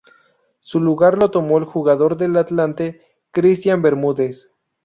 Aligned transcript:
Su 0.61 0.79
lugar 0.81 1.19
lo 1.21 1.29
tomó 1.29 1.59
el 1.59 1.63
jugador 1.65 2.17
del 2.17 2.35
Atlante, 2.37 3.03
Christian 3.29 3.83
Bermúdez. 3.83 4.51